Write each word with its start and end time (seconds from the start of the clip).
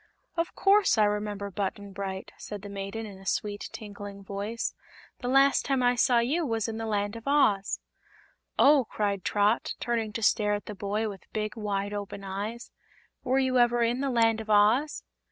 "Of 0.35 0.55
course 0.55 0.97
I 0.97 1.03
remember 1.03 1.51
Button 1.51 1.93
Bright," 1.93 2.31
replied 2.39 2.63
the 2.63 2.69
maiden, 2.69 3.05
in 3.05 3.19
a 3.19 3.25
sweet, 3.27 3.69
tinkling 3.71 4.23
voice. 4.23 4.73
"The 5.19 5.27
last 5.27 5.63
time 5.65 5.83
I 5.83 5.93
saw 5.93 6.17
you 6.17 6.43
was 6.43 6.67
in 6.67 6.77
the 6.79 6.87
Land 6.87 7.15
of 7.15 7.27
Oz." 7.27 7.79
"Oh!" 8.57 8.85
cried 8.89 9.23
Trot, 9.23 9.75
turning 9.79 10.11
to 10.13 10.23
stare 10.23 10.55
at 10.55 10.65
the 10.65 10.73
boy 10.73 11.07
with 11.07 11.31
big, 11.33 11.55
wide 11.55 11.93
open 11.93 12.23
eyes; 12.23 12.71
"were 13.23 13.37
you 13.37 13.59
ever 13.59 13.83
in 13.83 14.01
the 14.01 14.09
Land 14.09 14.41
of 14.41 14.49
Oz?" 14.49 15.03